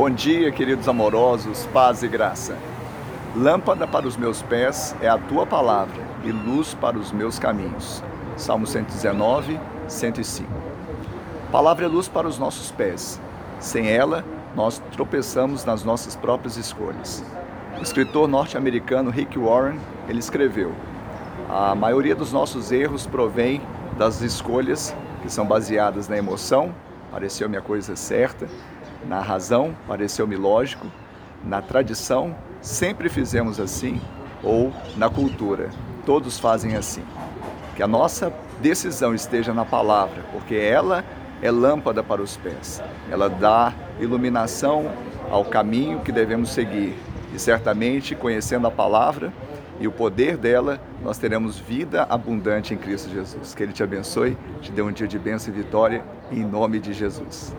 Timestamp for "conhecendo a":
48.14-48.70